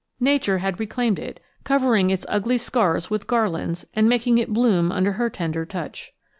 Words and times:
Nature 0.19 0.57
had 0.57 0.79
reclaimed 0.79 1.19
it, 1.19 1.39
covering 1.63 2.09
its 2.09 2.25
ugly 2.27 2.57
scars 2.57 3.11
with 3.11 3.27
garlands, 3.27 3.85
and 3.95 4.09
making 4.09 4.39
it 4.39 4.51
bloom 4.51 4.91
under 4.91 5.11
her 5.11 5.29
tender 5.29 5.63
touch. 5.63 6.11